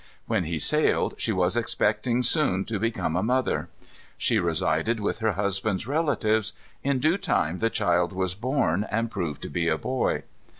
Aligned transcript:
When 0.25 0.45
he 0.45 0.57
sailed 0.57 1.13
she 1.19 1.31
was 1.31 1.55
expecting 1.55 2.23
soon 2.23 2.65
to 2.65 2.79
become 2.79 3.15
a 3.15 3.21
mother. 3.21 3.69
She 4.17 4.39
resided 4.39 4.99
with 4.99 5.19
her 5.19 5.33
husband's 5.33 5.85
relatives. 5.85 6.53
In 6.81 6.97
due 6.97 7.19
time 7.19 7.59
the 7.59 7.69
child 7.69 8.11
was 8.11 8.33
born, 8.33 8.83
and 8.89 9.11
proved 9.11 9.43
to 9.43 9.49
be 9.49 9.67
a 9.67 9.77
boy. 9.77 10.23